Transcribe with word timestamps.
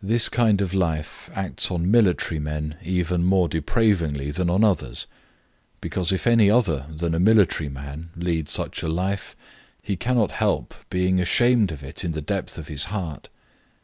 This 0.00 0.28
kind 0.28 0.60
of 0.60 0.72
life 0.72 1.28
acts 1.34 1.68
on 1.68 1.90
military 1.90 2.38
men 2.38 2.76
even 2.84 3.24
more 3.24 3.48
depravingly 3.48 4.30
than 4.30 4.48
on 4.48 4.62
others, 4.62 5.06
because 5.80 6.12
if 6.12 6.28
any 6.28 6.48
other 6.48 6.86
than 6.94 7.12
a 7.12 7.18
military 7.18 7.68
man 7.68 8.10
lead 8.14 8.48
such 8.48 8.84
a 8.84 8.88
life 8.88 9.34
he 9.82 9.96
cannot 9.96 10.30
help 10.30 10.74
being 10.90 11.18
ashamed 11.18 11.72
of 11.72 11.82
it 11.82 12.04
in 12.04 12.12
the 12.12 12.22
depth 12.22 12.56
of 12.56 12.68
his 12.68 12.84
heart. 12.94 13.30